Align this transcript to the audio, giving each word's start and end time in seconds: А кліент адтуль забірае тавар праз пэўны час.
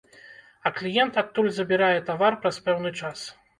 А 0.69 0.71
кліент 0.77 1.19
адтуль 1.23 1.51
забірае 1.59 1.99
тавар 2.09 2.33
праз 2.47 2.61
пэўны 2.67 2.97
час. 3.01 3.31